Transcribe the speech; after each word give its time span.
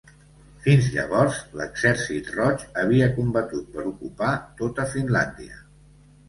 Fins 0.61 0.85
llavors, 0.93 1.35
l'Exèrcit 1.59 2.31
Roig 2.37 2.63
havia 2.85 3.11
combatut 3.19 3.69
per 3.77 3.85
ocupar 3.93 4.33
tota 4.63 4.89
Finlàndia. 4.97 5.63